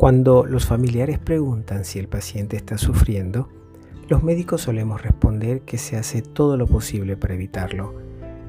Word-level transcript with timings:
Cuando 0.00 0.46
los 0.46 0.64
familiares 0.64 1.18
preguntan 1.18 1.84
si 1.84 1.98
el 1.98 2.08
paciente 2.08 2.56
está 2.56 2.78
sufriendo, 2.78 3.50
los 4.08 4.22
médicos 4.22 4.62
solemos 4.62 5.02
responder 5.02 5.60
que 5.60 5.76
se 5.76 5.98
hace 5.98 6.22
todo 6.22 6.56
lo 6.56 6.66
posible 6.66 7.18
para 7.18 7.34
evitarlo, 7.34 7.94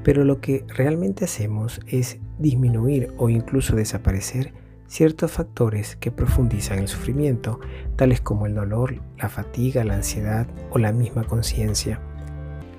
pero 0.02 0.24
lo 0.24 0.40
que 0.40 0.64
realmente 0.66 1.26
hacemos 1.26 1.82
es 1.86 2.20
disminuir 2.38 3.12
o 3.18 3.28
incluso 3.28 3.76
desaparecer 3.76 4.54
ciertos 4.86 5.30
factores 5.30 5.94
que 5.96 6.10
profundizan 6.10 6.78
el 6.78 6.88
sufrimiento, 6.88 7.60
tales 7.96 8.22
como 8.22 8.46
el 8.46 8.54
dolor, 8.54 9.02
la 9.18 9.28
fatiga, 9.28 9.84
la 9.84 9.96
ansiedad 9.96 10.46
o 10.70 10.78
la 10.78 10.92
misma 10.92 11.24
conciencia. 11.24 12.00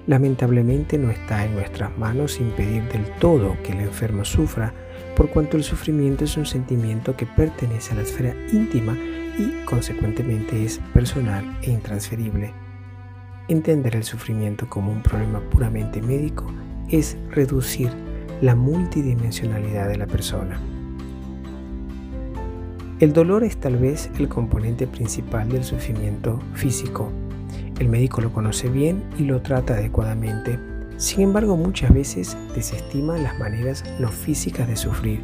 Lamentablemente 0.08 0.98
no 0.98 1.12
está 1.12 1.46
en 1.46 1.54
nuestras 1.54 1.96
manos 2.00 2.40
impedir 2.40 2.82
del 2.92 3.06
todo 3.20 3.56
que 3.64 3.74
el 3.74 3.82
enfermo 3.82 4.26
sufra, 4.26 4.74
por 5.16 5.30
cuanto 5.30 5.58
el 5.58 5.64
sufrimiento 5.64 6.24
es 6.24 6.38
un 6.38 6.46
sentimiento 6.46 7.16
que 7.16 7.26
pertenece 7.26 7.94
a 7.94 7.96
la 7.96 8.02
esfera 8.02 8.36
íntima 8.52 8.98
y 9.38 9.66
consecuentemente 9.66 10.64
es 10.64 10.80
personal 10.94 11.58
e 11.62 11.72
intransferible. 11.72 12.54
Entender 13.48 13.96
el 13.96 14.04
sufrimiento 14.04 14.68
como 14.70 14.92
un 14.92 15.04
problema 15.04 15.40
puramente 15.50 16.02
médico 16.02 16.46
es 16.90 17.18
reducir 17.30 17.92
la 18.42 18.56
multidimensionalidad 18.56 19.90
de 19.90 19.98
la 19.98 20.08
persona. 20.08 20.60
El 23.00 23.12
dolor 23.12 23.44
es 23.44 23.58
tal 23.58 23.78
vez 23.78 24.10
el 24.18 24.30
componente 24.30 24.88
principal 24.88 25.50
del 25.50 25.64
sufrimiento 25.64 26.40
físico. 26.54 27.12
El 27.80 27.90
médico 27.90 28.22
lo 28.22 28.32
conoce 28.32 28.70
bien 28.70 29.04
y 29.18 29.24
lo 29.24 29.42
trata 29.42 29.74
adecuadamente. 29.74 30.73
Sin 30.98 31.22
embargo, 31.22 31.58
muchas 31.58 31.94
veces 31.94 32.38
desestima 32.56 33.18
las 33.18 33.38
maneras 33.40 33.84
no 34.00 34.10
físicas 34.10 34.68
de 34.68 34.76
sufrir. 34.76 35.22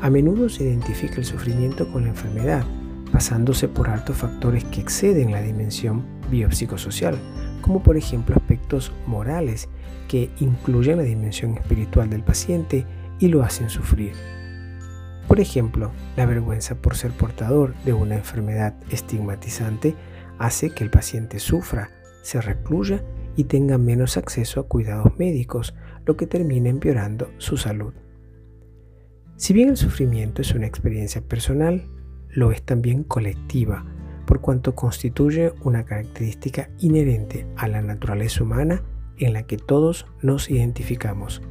A 0.00 0.10
menudo 0.10 0.48
se 0.48 0.64
identifica 0.64 1.16
el 1.16 1.24
sufrimiento 1.24 1.90
con 1.90 2.04
la 2.04 2.10
enfermedad, 2.10 2.64
pasándose 3.12 3.68
por 3.68 3.88
altos 3.88 4.16
factores 4.16 4.64
que 4.64 4.80
exceden 4.80 5.32
la 5.32 5.40
dimensión 5.40 6.04
biopsicosocial, 6.30 7.16
como 7.62 7.82
por 7.82 7.96
ejemplo 7.96 8.36
aspectos 8.36 8.92
morales 9.06 9.68
que 10.08 10.30
incluyen 10.40 10.98
la 10.98 11.02
dimensión 11.02 11.54
espiritual 11.54 12.10
del 12.10 12.22
paciente 12.22 12.84
y 13.18 13.28
lo 13.28 13.42
hacen 13.42 13.70
sufrir. 13.70 14.12
Por 15.26 15.40
ejemplo, 15.40 15.90
la 16.16 16.26
vergüenza 16.26 16.76
por 16.76 16.96
ser 16.96 17.10
portador 17.10 17.74
de 17.84 17.92
una 17.92 18.14
enfermedad 18.14 18.74
estigmatizante 18.90 19.94
hace 20.38 20.70
que 20.70 20.84
el 20.84 20.90
paciente 20.90 21.40
sufra, 21.40 21.90
se 22.22 22.40
recluya 22.40 23.02
y 23.36 23.44
tenga 23.44 23.78
menos 23.78 24.16
acceso 24.16 24.60
a 24.60 24.66
cuidados 24.66 25.18
médicos, 25.18 25.74
lo 26.04 26.16
que 26.16 26.26
termina 26.26 26.68
empeorando 26.68 27.30
su 27.38 27.56
salud. 27.56 27.92
Si 29.36 29.52
bien 29.52 29.68
el 29.68 29.76
sufrimiento 29.76 30.40
es 30.40 30.54
una 30.54 30.66
experiencia 30.66 31.20
personal, 31.20 31.88
lo 32.30 32.52
es 32.52 32.62
también 32.62 33.04
colectiva, 33.04 33.84
por 34.26 34.40
cuanto 34.40 34.74
constituye 34.74 35.52
una 35.62 35.84
característica 35.84 36.70
inherente 36.78 37.46
a 37.56 37.68
la 37.68 37.82
naturaleza 37.82 38.42
humana 38.42 38.82
en 39.18 39.32
la 39.32 39.44
que 39.44 39.56
todos 39.56 40.06
nos 40.22 40.50
identificamos. 40.50 41.42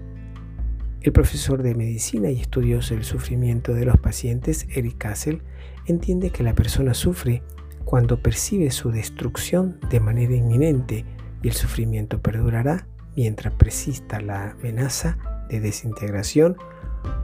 El 1.01 1.11
profesor 1.11 1.61
de 1.61 1.75
medicina 1.75 2.31
y 2.31 2.41
estudioso 2.41 2.95
del 2.95 3.03
sufrimiento 3.03 3.73
de 3.73 3.85
los 3.85 3.97
pacientes, 3.97 4.67
Eric 4.75 4.97
Kassel, 4.97 5.43
entiende 5.85 6.31
que 6.31 6.43
la 6.43 6.55
persona 6.55 6.95
sufre 6.95 7.43
cuando 7.83 8.19
percibe 8.19 8.71
su 8.71 8.89
destrucción 8.89 9.79
de 9.91 9.99
manera 9.99 10.35
inminente 10.35 11.05
y 11.45 11.47
el 11.47 11.53
sufrimiento 11.53 12.23
perdurará 12.23 12.87
mientras 13.15 13.53
persista 13.53 14.19
la 14.19 14.53
amenaza 14.53 15.45
de 15.47 15.59
desintegración 15.59 16.57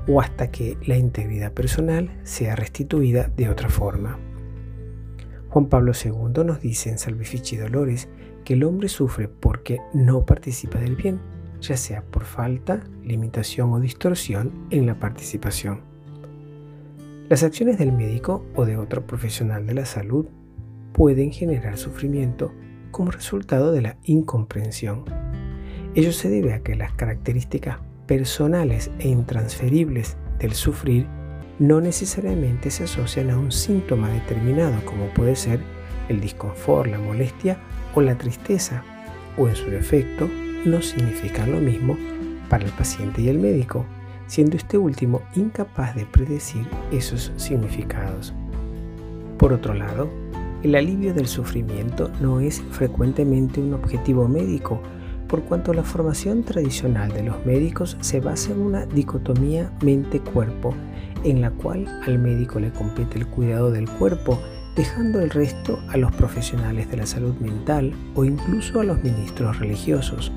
o 0.07 0.21
hasta 0.21 0.51
que 0.51 0.77
la 0.85 0.95
integridad 0.95 1.53
personal 1.53 2.11
sea 2.21 2.55
restituida 2.55 3.31
de 3.35 3.49
otra 3.49 3.67
forma. 3.67 4.19
Juan 5.49 5.69
Pablo 5.69 5.93
II 5.93 6.43
nos 6.45 6.61
dice 6.61 6.91
en 6.91 6.99
Salvifici 6.99 7.57
Dolores 7.57 8.09
que 8.45 8.53
el 8.53 8.63
hombre 8.63 8.89
sufre 8.89 9.27
porque 9.27 9.79
no 9.91 10.23
participa 10.23 10.77
del 10.77 10.95
bien, 10.95 11.19
ya 11.59 11.75
sea 11.75 12.03
por 12.03 12.23
falta, 12.23 12.83
limitación 13.03 13.73
o 13.73 13.79
distorsión 13.79 14.67
en 14.69 14.85
la 14.85 14.99
participación. 14.99 15.81
Las 17.27 17.41
acciones 17.41 17.79
del 17.79 17.91
médico 17.91 18.45
o 18.53 18.65
de 18.65 18.77
otro 18.77 19.07
profesional 19.07 19.65
de 19.65 19.73
la 19.73 19.85
salud 19.85 20.27
pueden 20.93 21.31
generar 21.31 21.75
sufrimiento 21.79 22.51
como 22.91 23.11
resultado 23.11 23.71
de 23.71 23.81
la 23.81 23.97
incomprensión. 24.03 25.05
Ello 25.95 26.11
se 26.11 26.29
debe 26.29 26.53
a 26.53 26.61
que 26.61 26.75
las 26.75 26.93
características 26.93 27.79
personales 28.05 28.91
e 28.99 29.07
intransferibles 29.07 30.17
del 30.39 30.53
sufrir 30.53 31.07
no 31.59 31.79
necesariamente 31.79 32.71
se 32.71 32.85
asocian 32.85 33.29
a 33.29 33.37
un 33.37 33.51
síntoma 33.51 34.09
determinado 34.09 34.83
como 34.85 35.07
puede 35.13 35.35
ser 35.35 35.59
el 36.09 36.19
disconfort, 36.19 36.89
la 36.89 36.99
molestia 36.99 37.57
o 37.93 38.01
la 38.01 38.17
tristeza, 38.17 38.83
o 39.37 39.47
en 39.47 39.55
su 39.55 39.69
defecto 39.69 40.29
no 40.65 40.81
significan 40.81 41.51
lo 41.51 41.59
mismo 41.59 41.97
para 42.49 42.65
el 42.65 42.71
paciente 42.71 43.21
y 43.21 43.29
el 43.29 43.39
médico, 43.39 43.85
siendo 44.27 44.57
este 44.57 44.77
último 44.77 45.21
incapaz 45.35 45.95
de 45.95 46.05
predecir 46.05 46.67
esos 46.91 47.31
significados. 47.37 48.33
Por 49.37 49.53
otro 49.53 49.73
lado, 49.73 50.09
el 50.63 50.75
alivio 50.75 51.13
del 51.13 51.27
sufrimiento 51.27 52.11
no 52.21 52.39
es 52.39 52.61
frecuentemente 52.71 53.59
un 53.61 53.73
objetivo 53.73 54.27
médico, 54.27 54.81
por 55.27 55.41
cuanto 55.43 55.73
la 55.73 55.83
formación 55.83 56.43
tradicional 56.43 57.11
de 57.13 57.23
los 57.23 57.45
médicos 57.45 57.97
se 58.01 58.19
basa 58.19 58.51
en 58.51 58.59
una 58.59 58.85
dicotomía 58.85 59.71
mente-cuerpo 59.81 60.75
en 61.23 61.41
la 61.41 61.51
cual 61.51 61.87
al 62.05 62.19
médico 62.19 62.59
le 62.59 62.71
compete 62.71 63.17
el 63.17 63.27
cuidado 63.27 63.71
del 63.71 63.89
cuerpo, 63.89 64.39
dejando 64.75 65.21
el 65.21 65.29
resto 65.29 65.79
a 65.89 65.97
los 65.97 66.11
profesionales 66.13 66.89
de 66.89 66.97
la 66.97 67.05
salud 67.05 67.35
mental 67.35 67.93
o 68.15 68.25
incluso 68.25 68.79
a 68.79 68.83
los 68.83 69.03
ministros 69.03 69.59
religiosos. 69.59 70.31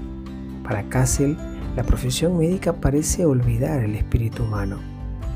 Para 0.62 0.82
Cassel, 0.88 1.36
la 1.76 1.82
profesión 1.82 2.38
médica 2.38 2.74
parece 2.74 3.26
olvidar 3.26 3.82
el 3.82 3.94
espíritu 3.94 4.44
humano. 4.44 4.78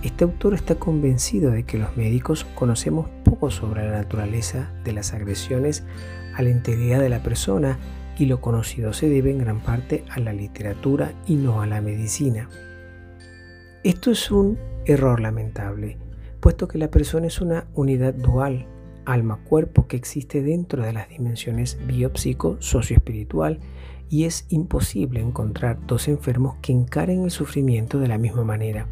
Este 0.03 0.25
autor 0.25 0.55
está 0.55 0.77
convencido 0.77 1.51
de 1.51 1.65
que 1.65 1.79
los 1.79 1.97
médicos 1.97 2.47
conocemos 2.55 3.09
poco 3.29 3.51
sobre 3.51 3.85
la 3.85 3.99
naturaleza 3.99 4.71
de 4.85 4.93
las 4.93 5.13
agresiones 5.13 5.85
a 6.35 6.43
la 6.43 6.51
integridad 6.51 7.01
de 7.01 7.09
la 7.09 7.23
persona 7.23 7.79
y 8.19 8.27
lo 8.27 8.41
conocido 8.41 8.93
se 8.93 9.09
debe 9.09 9.31
en 9.31 9.39
gran 9.39 9.61
parte 9.61 10.05
a 10.11 10.19
la 10.19 10.33
literatura 10.33 11.13
y 11.27 11.37
no 11.37 11.63
a 11.63 11.67
la 11.67 11.81
medicina. 11.81 12.49
Esto 13.85 14.11
es 14.11 14.31
un 14.31 14.59
error 14.87 15.21
lamentable, 15.21 15.99
puesto 16.41 16.67
que 16.67 16.79
la 16.79 16.91
persona 16.91 17.27
es 17.27 17.41
una 17.41 17.67
unidad 17.75 18.15
dual, 18.15 18.67
alma-cuerpo 19.05 19.87
que 19.87 19.97
existe 19.97 20.43
dentro 20.43 20.83
de 20.83 20.93
las 20.93 21.09
dimensiones 21.09 21.79
biopsico, 21.87 22.57
socio-espiritual, 22.61 23.61
y 24.11 24.25
es 24.25 24.47
imposible 24.49 25.21
encontrar 25.21 25.79
dos 25.87 26.09
enfermos 26.09 26.57
que 26.63 26.73
encaren 26.73 27.25
el 27.25 27.31
sufrimiento 27.31 27.99
de 28.01 28.09
la 28.09 28.19
misma 28.19 28.43
manera. 28.43 28.87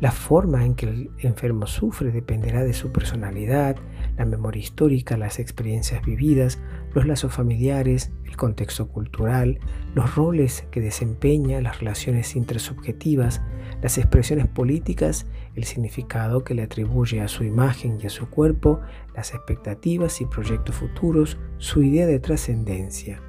La 0.00 0.10
forma 0.10 0.64
en 0.64 0.74
que 0.74 0.86
el 0.86 1.10
enfermo 1.20 1.66
sufre 1.66 2.10
dependerá 2.10 2.64
de 2.64 2.72
su 2.72 2.90
personalidad, 2.90 3.76
la 4.18 4.24
memoria 4.24 4.60
histórica, 4.60 5.16
las 5.16 5.38
experiencias 5.38 6.04
vividas, 6.04 6.58
los 6.94 7.06
lazos 7.06 7.32
familiares, 7.32 8.12
el 8.24 8.36
contexto 8.36 8.88
cultural, 8.88 9.60
los 9.94 10.14
roles 10.16 10.66
que 10.72 10.80
desempeña, 10.80 11.60
las 11.60 11.78
relaciones 11.78 12.34
intersubjetivas, 12.34 13.40
las 13.82 13.96
expresiones 13.96 14.48
políticas, 14.48 15.26
el 15.54 15.64
significado 15.64 16.42
que 16.42 16.54
le 16.54 16.62
atribuye 16.62 17.20
a 17.20 17.28
su 17.28 17.44
imagen 17.44 17.98
y 18.02 18.06
a 18.06 18.10
su 18.10 18.28
cuerpo, 18.28 18.80
las 19.14 19.32
expectativas 19.32 20.20
y 20.20 20.26
proyectos 20.26 20.74
futuros, 20.74 21.38
su 21.58 21.82
idea 21.82 22.06
de 22.06 22.18
trascendencia. 22.18 23.22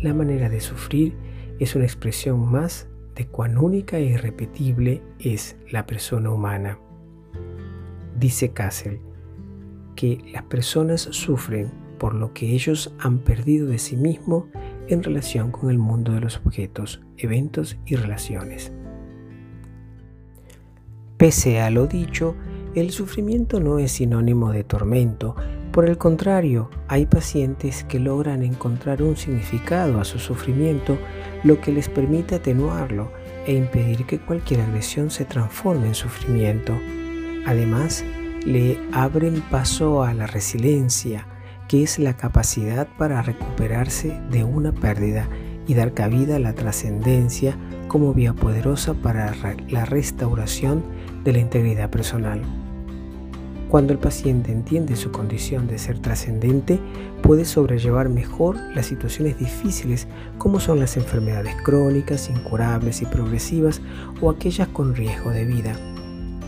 La 0.00 0.14
manera 0.14 0.48
de 0.48 0.60
sufrir 0.60 1.16
es 1.58 1.74
una 1.74 1.84
expresión 1.84 2.50
más 2.50 2.88
de 3.18 3.26
cuán 3.26 3.58
única 3.58 3.98
e 3.98 4.04
irrepetible 4.04 5.02
es 5.18 5.56
la 5.72 5.86
persona 5.86 6.30
humana. 6.30 6.78
Dice 8.16 8.52
Kassel 8.52 9.00
que 9.96 10.22
las 10.32 10.44
personas 10.44 11.00
sufren 11.00 11.72
por 11.98 12.14
lo 12.14 12.32
que 12.32 12.52
ellos 12.54 12.94
han 13.00 13.18
perdido 13.18 13.66
de 13.66 13.78
sí 13.78 13.96
mismo 13.96 14.46
en 14.86 15.02
relación 15.02 15.50
con 15.50 15.70
el 15.70 15.78
mundo 15.78 16.12
de 16.12 16.20
los 16.20 16.36
objetos, 16.36 17.02
eventos 17.16 17.76
y 17.86 17.96
relaciones. 17.96 18.72
Pese 21.16 21.60
a 21.60 21.70
lo 21.70 21.88
dicho, 21.88 22.36
el 22.76 22.92
sufrimiento 22.92 23.58
no 23.58 23.80
es 23.80 23.90
sinónimo 23.90 24.52
de 24.52 24.62
tormento, 24.62 25.34
por 25.72 25.88
el 25.88 25.98
contrario, 25.98 26.70
hay 26.88 27.06
pacientes 27.06 27.84
que 27.84 27.98
logran 27.98 28.42
encontrar 28.42 29.02
un 29.02 29.16
significado 29.16 30.00
a 30.00 30.04
su 30.04 30.18
sufrimiento, 30.18 30.98
lo 31.44 31.60
que 31.60 31.72
les 31.72 31.88
permite 31.88 32.36
atenuarlo 32.36 33.10
e 33.46 33.54
impedir 33.54 34.06
que 34.06 34.18
cualquier 34.18 34.60
agresión 34.60 35.10
se 35.10 35.24
transforme 35.24 35.88
en 35.88 35.94
sufrimiento. 35.94 36.78
Además, 37.46 38.04
le 38.44 38.78
abren 38.92 39.40
paso 39.50 40.02
a 40.02 40.14
la 40.14 40.26
resiliencia, 40.26 41.26
que 41.66 41.82
es 41.82 41.98
la 41.98 42.16
capacidad 42.16 42.88
para 42.96 43.22
recuperarse 43.22 44.20
de 44.30 44.44
una 44.44 44.72
pérdida 44.72 45.28
y 45.66 45.74
dar 45.74 45.92
cabida 45.92 46.36
a 46.36 46.40
la 46.40 46.54
trascendencia 46.54 47.56
como 47.88 48.14
vía 48.14 48.32
poderosa 48.32 48.94
para 48.94 49.34
la 49.68 49.84
restauración 49.84 50.82
de 51.24 51.32
la 51.32 51.38
integridad 51.38 51.90
personal. 51.90 52.42
Cuando 53.68 53.92
el 53.92 53.98
paciente 53.98 54.50
entiende 54.50 54.96
su 54.96 55.12
condición 55.12 55.66
de 55.66 55.78
ser 55.78 55.98
trascendente, 55.98 56.80
puede 57.22 57.44
sobrellevar 57.44 58.08
mejor 58.08 58.56
las 58.74 58.86
situaciones 58.86 59.38
difíciles 59.38 60.08
como 60.38 60.58
son 60.58 60.80
las 60.80 60.96
enfermedades 60.96 61.54
crónicas, 61.62 62.30
incurables 62.30 63.02
y 63.02 63.06
progresivas 63.06 63.82
o 64.22 64.30
aquellas 64.30 64.68
con 64.68 64.94
riesgo 64.94 65.30
de 65.32 65.44
vida. 65.44 65.76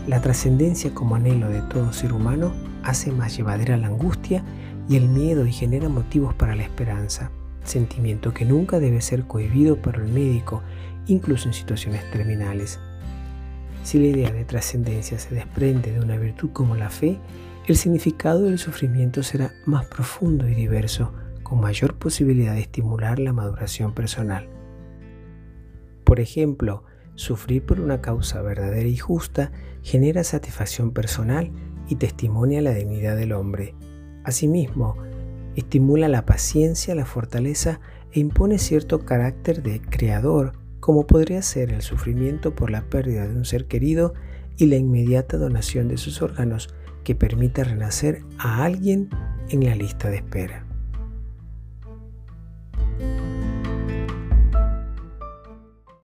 La 0.07 0.19
trascendencia 0.19 0.95
como 0.95 1.15
anhelo 1.15 1.47
de 1.49 1.61
todo 1.61 1.93
ser 1.93 2.11
humano 2.11 2.53
hace 2.81 3.11
más 3.11 3.37
llevadera 3.37 3.77
la 3.77 3.87
angustia 3.87 4.43
y 4.89 4.95
el 4.95 5.07
miedo 5.07 5.45
y 5.45 5.51
genera 5.51 5.89
motivos 5.89 6.33
para 6.33 6.55
la 6.55 6.63
esperanza, 6.63 7.29
sentimiento 7.63 8.33
que 8.33 8.45
nunca 8.45 8.79
debe 8.79 8.99
ser 8.99 9.25
cohibido 9.27 9.75
por 9.79 9.97
el 9.97 10.07
médico, 10.07 10.63
incluso 11.05 11.47
en 11.47 11.53
situaciones 11.53 12.09
terminales. 12.09 12.79
Si 13.83 13.99
la 13.99 14.07
idea 14.07 14.31
de 14.31 14.45
trascendencia 14.45 15.17
se 15.17 15.33
desprende 15.33 15.91
de 15.91 15.99
una 15.99 16.17
virtud 16.17 16.51
como 16.53 16.75
la 16.75 16.89
fe, 16.89 17.19
el 17.67 17.75
significado 17.75 18.43
del 18.43 18.59
sufrimiento 18.59 19.23
será 19.23 19.53
más 19.65 19.85
profundo 19.85 20.47
y 20.47 20.53
diverso, 20.53 21.13
con 21.43 21.59
mayor 21.59 21.95
posibilidad 21.95 22.53
de 22.53 22.61
estimular 22.61 23.19
la 23.19 23.33
maduración 23.33 23.93
personal. 23.93 24.47
Por 26.03 26.19
ejemplo, 26.19 26.83
sufrir 27.15 27.65
por 27.65 27.79
una 27.79 28.01
causa 28.01 28.41
verdadera 28.41 28.87
y 28.87 28.97
justa 28.97 29.51
genera 29.81 30.23
satisfacción 30.23 30.91
personal 30.91 31.51
y 31.87 31.95
testimonia 31.95 32.61
la 32.61 32.73
dignidad 32.73 33.17
del 33.17 33.33
hombre. 33.33 33.75
Asimismo, 34.23 34.95
estimula 35.55 36.07
la 36.07 36.25
paciencia, 36.25 36.95
la 36.95 37.05
fortaleza 37.05 37.79
e 38.11 38.19
impone 38.19 38.57
cierto 38.57 39.05
carácter 39.05 39.61
de 39.63 39.81
creador 39.81 40.53
como 40.81 41.07
podría 41.07 41.41
ser 41.41 41.71
el 41.71 41.81
sufrimiento 41.81 42.53
por 42.53 42.69
la 42.69 42.81
pérdida 42.81 43.27
de 43.27 43.35
un 43.35 43.45
ser 43.45 43.67
querido 43.67 44.13
y 44.57 44.65
la 44.65 44.75
inmediata 44.75 45.37
donación 45.37 45.87
de 45.87 45.97
sus 45.97 46.21
órganos 46.21 46.67
que 47.05 47.15
permita 47.15 47.63
renacer 47.63 48.23
a 48.37 48.65
alguien 48.65 49.09
en 49.49 49.63
la 49.63 49.75
lista 49.75 50.09
de 50.09 50.17
espera. 50.17 50.70